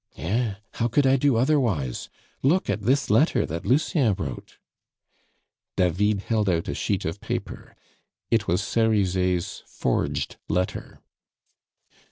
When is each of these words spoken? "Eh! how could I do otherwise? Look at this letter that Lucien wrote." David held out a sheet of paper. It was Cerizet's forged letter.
"Eh! 0.17 0.55
how 0.73 0.87
could 0.87 1.05
I 1.05 1.15
do 1.15 1.35
otherwise? 1.35 2.09
Look 2.41 2.71
at 2.71 2.81
this 2.81 3.11
letter 3.11 3.45
that 3.45 3.67
Lucien 3.67 4.15
wrote." 4.17 4.57
David 5.77 6.21
held 6.21 6.49
out 6.49 6.67
a 6.67 6.73
sheet 6.73 7.05
of 7.05 7.21
paper. 7.21 7.75
It 8.31 8.47
was 8.47 8.63
Cerizet's 8.63 9.61
forged 9.67 10.37
letter. 10.49 11.01